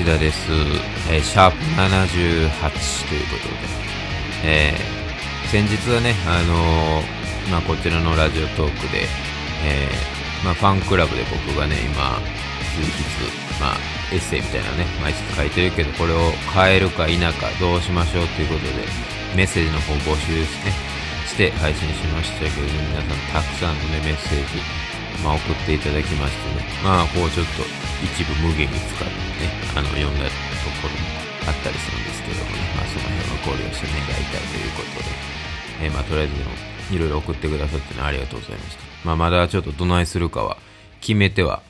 [0.00, 0.50] 西田です。
[1.12, 2.08] えーシャープ78
[3.08, 3.68] ということで、
[4.44, 9.04] えー先日はね、あのーまあ、こちらのラジオトークで、
[9.66, 9.90] え
[10.44, 12.16] まあ、ファンクラブで僕がね、今、
[12.72, 13.76] 数日、まあ、
[14.12, 18.72] エッセイみたいなね、毎日書いてるけど、これを変えるか否かどうしましょうということで、
[19.36, 20.72] メッセージの方募集ですね、
[21.26, 24.79] して配信しましたけど、皆さんたくさんのね、メッセージ、
[25.22, 27.62] まあ、送っていただきましてね、まあ、こうちょっと
[28.02, 30.30] 一部無限に使ってね、あの、読んだと
[30.80, 36.50] ころもあったりするんですけどもね、まあ、その辺はご了承願いたいということで、えーまあ、とりあえずでも、
[36.90, 38.82] いろいろ送ってくださってね、ありがとうございました。
[39.04, 40.58] まあ、まだちょっとどないするかは
[41.00, 41.62] 決めては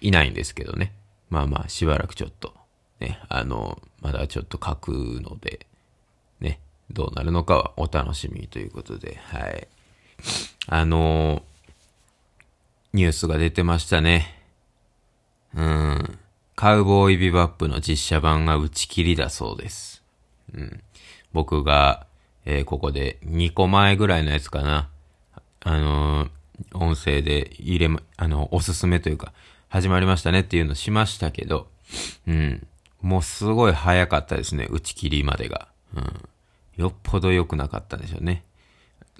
[0.00, 0.92] いないんですけどね。
[1.30, 2.54] まあまあ、しばらくちょっと、
[3.00, 4.92] ね、あの、まだちょっと書く
[5.22, 5.66] ので、
[6.40, 9.66] ね、どうなるのかはお楽しみということで、はい。
[10.66, 11.42] あの
[12.94, 14.40] ニュースが出てましたね。
[15.52, 16.18] うん。
[16.54, 20.04] カウボーイビバップの実写版が打ち切りだそうです。
[20.54, 20.80] うん。
[21.32, 22.06] 僕が、
[22.44, 24.88] えーここで2個前ぐらいのやつかな。
[25.64, 26.30] あのー
[26.72, 29.32] 音声で入れま、あの、おすすめというか、
[29.68, 31.66] 始まりましたねっていうのしましたけど、
[32.28, 32.64] うん。
[33.02, 35.66] もうすごい早かったですね、打ち切りまでが。
[35.96, 36.28] うん。
[36.76, 38.44] よっぽど良くなかったんでしょうね。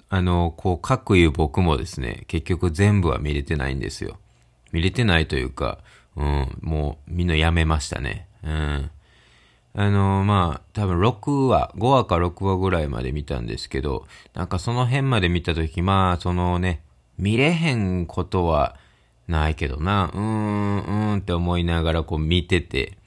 [0.09, 4.17] あの、こう、各言う僕もですね、結局全部は見れてないんですよ。
[4.71, 5.79] 見れてないというか、
[6.15, 8.27] うん、もうみんなやめましたね。
[8.43, 8.91] うん。
[9.77, 16.81] あの、まあ、多分6話、5話か6話ぐらいまで見たんですけど、なんかその辺まで見たとき、まあ、そのね、
[17.17, 18.77] 見れへんことは
[19.27, 22.97] ないけどな、うーん、うーんって思いながらこう見てて、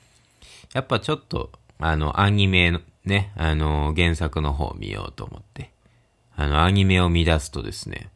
[0.74, 5.70] やっぱちょっと、あの、アニメのね、あの、原作の方を見ようと思って、
[6.40, 8.10] あの、アニメを見出すとですね、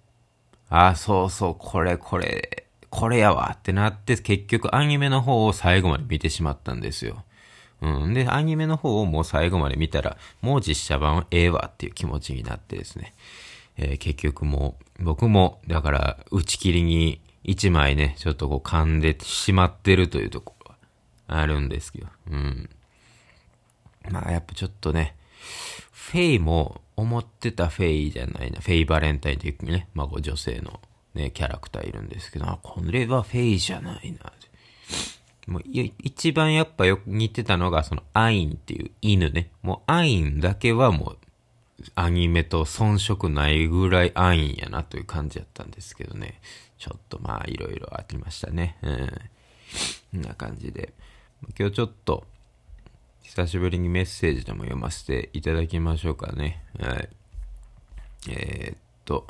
[0.71, 7.25] あ、そうそう、これこれ、これやわってなって、結局アニメの方を最後まで見てしまったんですよ。
[7.81, 8.15] うん。
[8.15, 13.13] で、アニメの方をもう最後まで見たら、もう実写版ええわっていう気持ちになってですね。
[13.77, 20.77] えー結局もう、僕も、だから、打ち切りに一枚ね、ちょっとこう噛んでしまってるというところ
[21.27, 22.07] はあるんですけど。
[22.31, 22.71] うん。
[24.11, 25.17] まあやっぱちょっとね、
[25.91, 30.81] フェイも思ってたフェイじゃないな、フェイバレンタインというね、まあこう女性の
[31.15, 34.33] ね、キャラクターいるんですけど、あ、これはフェイじゃないな。
[35.49, 39.51] もう一番やっぱよく似てたのが、そのアインっていう犬ね。
[39.63, 41.19] もうアインだけはもう
[41.97, 46.41] アニメと遜色ないぐらいアインやなという感じやったんですけどね。
[46.79, 48.77] ちょっとまあいろいろありましたね。
[48.83, 49.07] うん。
[50.13, 50.93] こんな感じで。
[51.59, 52.25] 今日ちょっと
[53.35, 56.63] 久しぶりにメッセージでも読ませていただきましょうかね。
[56.79, 57.09] はい。
[58.29, 58.77] えーっ
[59.07, 59.27] と、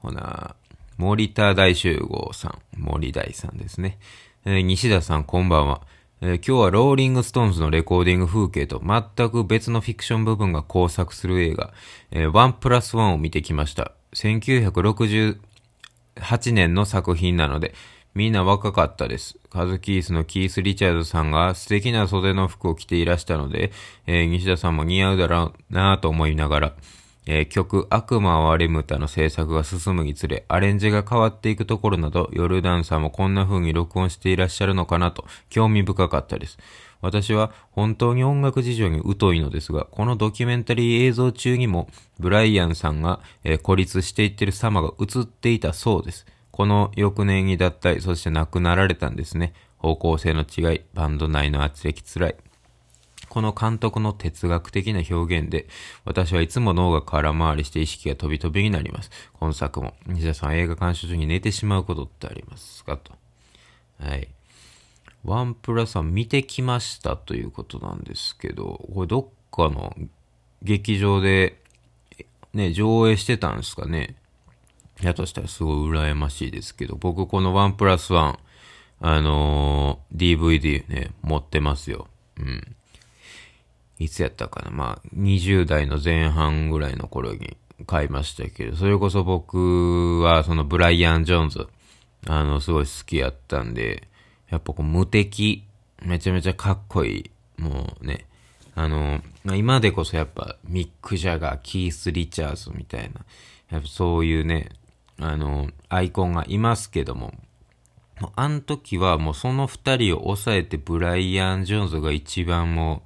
[0.00, 0.56] ほな、
[0.98, 3.98] 森田大集合さん、森大さんですね。
[4.44, 5.80] えー西田さん、こんばんは。
[6.20, 11.72] えー今日はローリングストーンズのレコーディング風景と全く別のフィクション部分が交錯する映画、
[12.10, 13.92] えー、ワンプラスワンを見てきました。
[14.12, 15.38] 1968
[16.52, 17.72] 年の作品なので、
[18.16, 19.36] みんな若かったです。
[19.50, 23.72] カズキースのキース・リチャードさんが素敵な袖の服を着ていらしたので、
[24.06, 26.74] えー西田さんも似合うだろうなぁと思いながら、
[27.26, 36.56] えー曲、悪魔はレムタの制作が進むにつれ、アレンジが変わっていくところなど、ヨルダンさんもこんな風に録音していらっしゃるのかなと、興味深かったです。
[37.02, 46.24] 私は本当に音楽事情に疎いのですが、このドキュメンタリー映像中にも、ブライアンさんが、えー孤立していってる様が映っていたそうです。
[46.56, 49.52] この翌年に脱退、そして亡くなられたんですね。
[49.76, 52.36] 方向性の違い、バンド内の圧力つらい。
[53.28, 55.68] この監督の哲学的な表現で、
[56.06, 59.10] 私はいつも脳が空回りして意識が飛び飛びになります。
[59.34, 63.12] 今作も、西田さん映画鑑賞中に寝てしまうことってありますかと。
[64.00, 64.26] はい。
[65.24, 69.94] ワンプラスは見てきましたということなんですけど、これどっかの
[70.62, 71.60] 劇場で、
[72.54, 74.16] ね、上映してたんですかね。
[75.02, 78.38] やとしたらすごい羨ましいですけど、僕このワンプラスワン、
[79.00, 82.08] あのー DVD ね、持ってますよ。
[82.38, 82.76] うん。
[83.98, 87.56] いつやったかなまあ、20代の前半ぐらいの頃に
[87.86, 91.68] 買いましたけど、それこそ僕はそのブライアン・ジョーンズ、
[92.26, 94.08] あの、すごい好きやったんで、
[94.50, 95.64] やっぱこう無敵、
[96.02, 98.26] めちゃめちゃかっこいい、もうね、
[98.74, 103.20] あの、まあ今でこそやっぱミック・ジャガー、キース・リチャーズみたいな、
[103.70, 104.70] やっぱそういうね、
[105.18, 107.32] あの、アイコンがいますけども、
[108.34, 113.02] あの時はもうその二人を抑えてブライアン・ジョーンズが一番も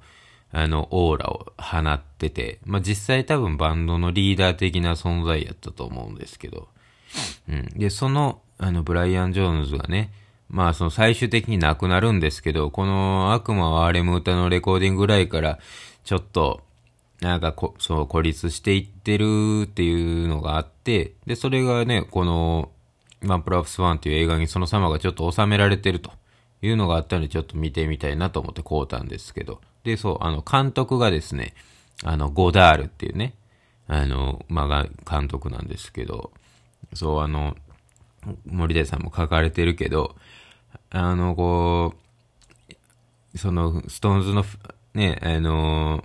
[0.53, 6.67] う、あの、オーラを放ってて、まあ、実際多分バンドのリーダー的な存在やったと思うんですけど、
[7.49, 7.65] うん。
[7.77, 10.11] で、その、あの、ブライアン・ジョーンズがね、
[10.51, 15.59] まあその最終的になくなるんですけど、この悪魔はアレム歌のレコーディングぐらいから、
[16.03, 16.61] ちょっと、
[17.21, 22.71] なんかこ、そう、孤立していってるっていうのがあって、で、それがね、この、
[23.23, 26.11] ワンプラスワンっていう映画にその様がちょっと収められてると
[26.63, 29.61] いうのがあったので、ちょっと見てみたいなと思って買うたんですけど。
[29.83, 31.53] で、そう、あの、監督がですね、
[32.03, 33.35] あの、ゴダールっていうね、
[33.87, 36.31] あの、まあ、監督なんですけど、
[36.93, 37.55] そう、あの、
[38.45, 40.15] 森田さんも書かれてるけど、
[40.89, 41.93] あの、こ
[43.33, 44.43] う、その、ストーンズの、
[44.95, 46.03] ね、あの、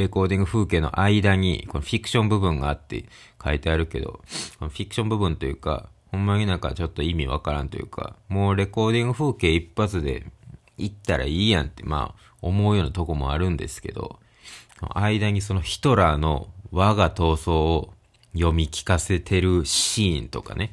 [0.00, 3.04] レコーディング風景の間に、このフィクション部分があって
[3.42, 4.22] 書いてあるけど、
[4.58, 10.24] このフィクション部分というか、ほんまになんかちょっと意味わからんというか、もうレコーディング風景一発で
[10.76, 14.18] 行ったらいいやんって、まあ、思うようなとこもあるんですけど、
[14.94, 17.92] 間にそのヒトラーの我が闘争を
[18.32, 20.72] 読み聞かせてるシーンとかね、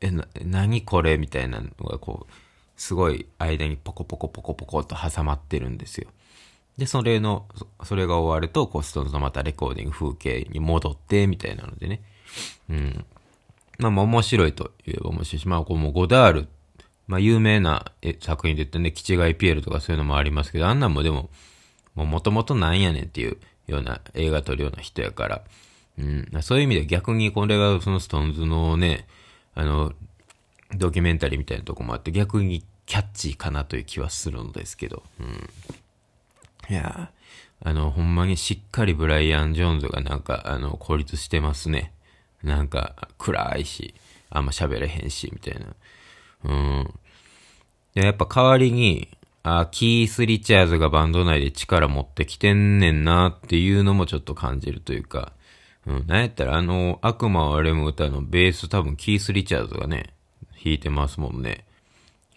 [0.00, 2.32] え、な、何これみたいなのがこう、
[2.76, 6.08] すごい間にポコポコポコポコと挟まってるんですよ。
[6.78, 7.46] で、それの、
[7.82, 12.02] それが終わると、こう、ストーンズのまたレコーディング風景に戻って、みたいなのでね。
[12.70, 13.04] うん。
[13.78, 16.48] まあ、面白いと言えば面白いし、まあ、こう、もうゴダール、
[17.08, 17.90] まあ、有名な
[18.20, 21.30] 作品で言ってね、キチガイピエールとかそういうのもありますけど、あんなんもでも、
[21.94, 25.42] もう元々なんやねんっていうような映画撮るような人やから、
[25.98, 29.08] うん、そういう意味で逆にこれがそのストーンズのね、
[29.54, 29.92] あの、
[30.76, 35.50] ドキュメンタリーみたいなとこもあって逆にキャッチーかなという気はするのですけど、うん。
[36.70, 37.10] いや
[37.62, 41.92] あの、ほんまにしっかりブライアン・ジョーンズがなんか、あの、孤立してますね。
[42.42, 43.94] なんか、暗いし、
[44.30, 45.74] あんま喋れへんし、みたいな。
[46.44, 46.94] うん。
[47.94, 49.08] やっぱ代わりに、
[49.42, 55.32] あ、キース・リチャーズがバンド内で力持ってきてんねんなっていうのもちょっと感じるというか、
[55.86, 60.12] うん、なんやったらあの、悪魔をレム歌のベース多分キース・リチャーズがね、
[60.62, 61.64] 弾いてますもんね。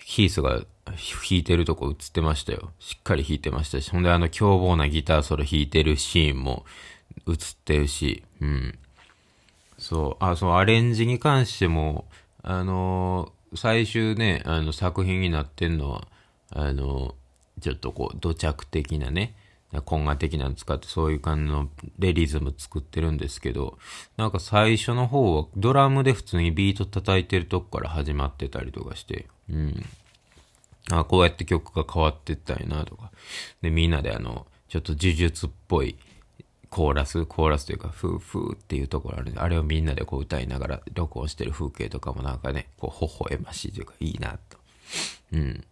[0.06, 2.72] キースが弾いてるとこ映ってましたよ。
[2.80, 6.66] しっかり弾いてましたし、ほんであの凶暴なギターソロ弾いてるシーンも
[7.28, 8.80] 映ってるし、うん。
[9.78, 12.06] そう、あ、そう、アレンジに関しても、
[12.44, 16.08] あのー、最終ね、あの作品になってんのは、
[16.52, 19.36] あのー、ちょっとこう、土着的なね、
[19.86, 23.78] コンガ的なの使ってそういう感じのレリズム作ってるんですけど、
[24.18, 29.86] なんか最初の方はドラムで普通にビート叩いてるとこから始まってたりとかして、うん。
[31.00, 33.12] あこうやって曲が変わってったりなとか。
[33.62, 35.98] で、みんなであの、ちょっと呪術っぽい
[36.70, 44.58] コーラス、コーラスというか、フーフーっていうところあるんで、あれをみんなでこう歌いながら録音してる風景とかもなんかね、こう、微笑ましいというか、いいなと。
[45.34, 45.64] うん。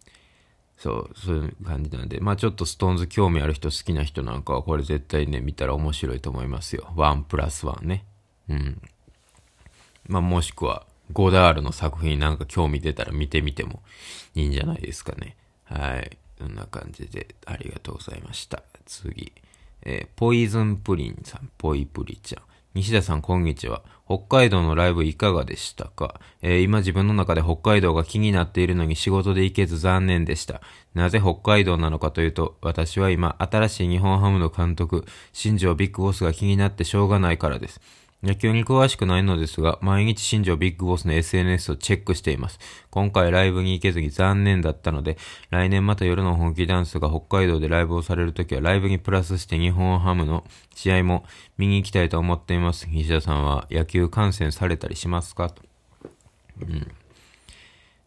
[0.76, 6.92] そう、そういう感じなんで、まあちょっとストーンズ興味ある人、好きな人なんかは、これ絶対ね、見たら面白いと思いますよ。
[6.94, 8.04] ワンプラスワンね。
[8.50, 8.82] うん。
[10.06, 13.82] まあもしくは、ゴダールの作品なんか興味出たら見てみても
[14.34, 15.36] いいんじゃないですかね。
[15.64, 16.16] はい。
[16.38, 18.62] そんな感じで、ありがとうございました。
[18.86, 19.32] 次。
[19.82, 22.42] えー、ポイズンプリンさん、ポイプリちゃん。
[22.72, 23.82] 西田さん、こんにちは。
[24.06, 30.60] 北海道のライブいかがでしたか、えー、今自分の中で北海道が気になっているのに仕事で行けず残念でした。
[30.94, 37.80] なぜ北海道なのかというと、私は今、新しい日本ハムの監督、新庄ビッグボスが気になってしょうがないからです。
[38.22, 42.58] 野球に詳しくないのですが、毎日新庄ビッグボスの SNS をチェックしています。
[42.90, 45.16] 今回ライブに行けずに残念だったので、
[45.48, 51.24] 来年また夜の本気ダンスが北海道でライブをされるときは、ライブにプラスして日本ハムの試合も
[51.56, 52.88] 見に行きたいと思っています。
[52.90, 55.48] 西田さんは野球観戦されたりしますか？
[55.48, 55.62] と。
[56.60, 56.92] うん。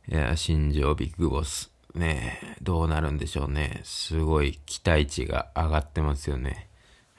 [0.09, 1.71] いや、新庄ビッグボス。
[1.95, 3.81] ねえ、どうなるんでしょうね。
[3.83, 6.67] すごい期待値が上がってますよね。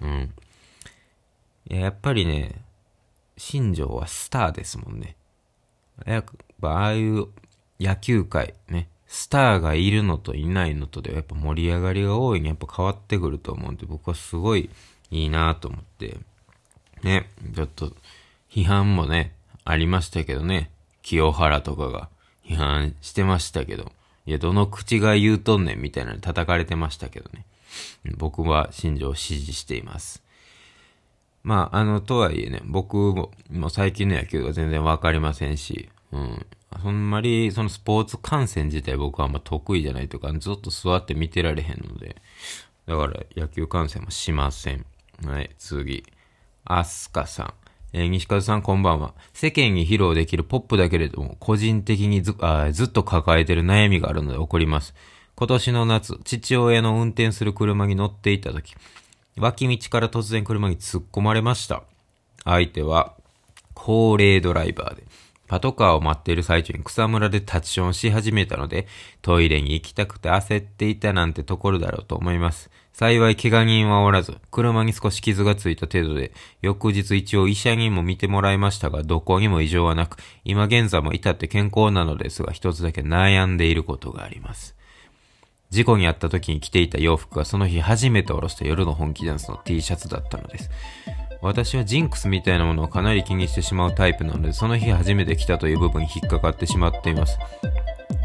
[0.01, 0.35] うん。
[1.69, 2.63] いや、やっぱりね、
[3.47, 5.17] 新庄はスターですもんね。
[6.07, 6.25] やっ
[6.63, 7.27] ぱああいう
[7.79, 14.71] 野球界ね、スターがいるのといないのとではやっぱ盛り上がりが多いにやっぱ変わってくると思うんで僕はすごい
[15.11, 16.17] いいなと思って、
[17.03, 17.93] ね、ちょっと
[18.51, 19.35] 批判もね、
[19.65, 20.71] ありましたけどね、
[21.03, 22.09] 清原とかが
[22.47, 23.93] 批判してましたけど、
[24.25, 27.45] いや、どの口が言うとんねんみたいなの叩かれてましたけどね。
[28.17, 30.24] 僕は新庄を支持しています。
[31.45, 36.47] まあ、あの、とはいえね、僕も、もう最近の野球が全然わかりませんし、うん。
[36.83, 42.17] そんまり、そのスポーツ観戦自体僕はあんま得意じゃないとか、ずっと座って見てられへんので、
[42.87, 44.87] だから野球観戦もしません。
[45.25, 46.05] はい、次。
[46.65, 47.55] アスカさん。
[47.93, 49.15] えー、西川さんこんばんは。
[49.35, 54.95] 世間に披露できるポップだけれども、個人的にずあずっと抱えてる悩みがあるので怒ります。
[55.37, 58.75] 今年の夏、父親の運転する車に乗っていた時、
[59.39, 61.83] 脇道から突然車に突っ込まれました。
[62.45, 63.15] 相手は、
[63.75, 65.05] 高齢ドライバーで、
[65.47, 68.87] パトカーを待っている最中に草むらで立ちションし始めたので、
[69.23, 72.71] トイレに行きたくて焦っていたなんてところだろうと思います。
[72.93, 84.77] 幸い怪我人はおらず、車に少し傷がついた程度で、翌日一応医者にも見てもらいましたが、どこにも異常はなく、今現在も至って健康なのですが、一つだけ悩んでいることがあります。
[85.75, 90.71] 事故に遭った時に着ていた洋服はその日初めて下ろした夜の本気ダンスの T シャツだったのです。
[91.43, 97.37] 私はジンクスみたいなものをかなり気にしてしまうタイプなので、その日初めて来たという部分に引っかかってしまっています。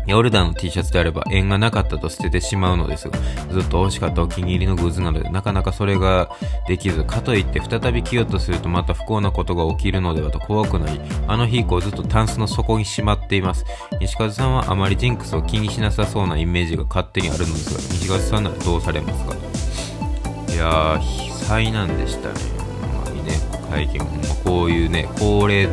[0.09, 3.17] ヨルダンの T シャツであれば縁がなかったと捨ててしまうのですが、
[3.51, 6.29] ずっと欲しかったお気に入りのグッズなので、なかなかそれが
[6.67, 13.65] できず、かといって再び着ようとするとまた不幸なことが起きるのではと怖くなり、あの日以降ずっとタンスの底にしまっています。
[13.99, 19.35] 西風さんはあまりジンクスを気にしなさそうなイメージが勝手にあるのですが、西風さんならどうされますか？
[20.53, 22.35] いやー、災難でしたね。
[23.69, 25.69] 最近ほんまこういうね高齢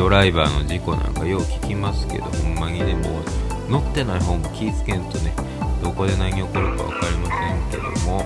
[0.00, 5.34] ドライバーの事故なんかよう聞きますけどほんまにねもう乗ってない方も気ぃつけんとね
[5.82, 8.24] どこで何起こるか分かりませんけども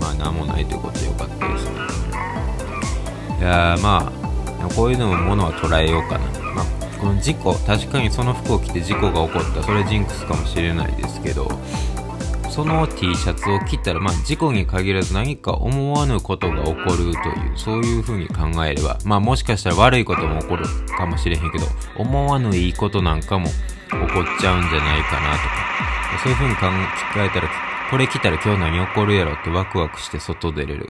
[0.00, 1.72] まあ何もないということでよかったですね。
[3.40, 6.64] いやまあこういうのもものは捉えようかな、まあ、
[6.98, 9.62] この事故確かにその服を着て事故が起こった。
[9.62, 11.46] それジンクスかもしれないですけど
[12.52, 17.14] その T シャツを着たら、まあ、事故に限らず何か思わぬことが起こるという、
[17.56, 20.66] そういうふうに考えれば、まあ、もしかしたら悪いことも起こる
[20.98, 21.64] かもしれへんけど、
[21.96, 23.56] 思わぬいいことなんかも起こ
[24.20, 26.66] っちゃうんじゃないかなとか、そういうふうに考
[27.16, 27.48] えたら、
[27.90, 30.80] これ着たら今日何起こるやろってワクワクして外出れる。